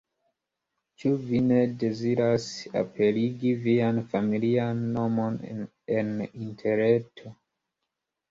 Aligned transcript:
Ĉu 1.01 1.09
vi 1.25 1.39
ne 1.49 1.57
deziras 1.81 2.47
aperigi 2.81 3.51
vian 3.67 4.01
familian 4.13 4.81
nomon 4.95 5.37
en 5.99 6.09
Interreto? 6.47 7.35